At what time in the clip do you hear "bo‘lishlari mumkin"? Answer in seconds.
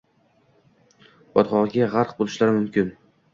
2.23-2.91